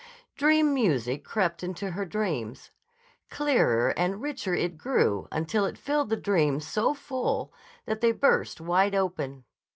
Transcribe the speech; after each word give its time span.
Dream 0.35 0.73
music 0.73 1.23
crept 1.23 1.61
into 1.61 1.91
her 1.91 2.05
dreams. 2.05 2.71
Clearer 3.29 3.89
and 3.95 4.19
richer 4.19 4.55
it 4.55 4.75
grew 4.75 5.27
until 5.31 5.65
it 5.67 5.77
filled 5.77 6.09
the 6.09 6.17
dreams 6.17 6.65
so 6.65 6.95
full 6.95 7.53
that 7.85 8.01
they 8.01 8.11
burst 8.11 8.59
wide 8.59 8.95
open. 8.95 9.43